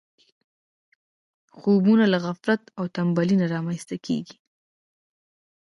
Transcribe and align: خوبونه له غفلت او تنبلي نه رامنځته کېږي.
خوبونه 1.57 2.05
له 2.13 2.17
غفلت 2.25 2.61
او 2.77 2.83
تنبلي 2.95 3.35
نه 3.41 3.47
رامنځته 3.53 3.95
کېږي. 4.05 4.35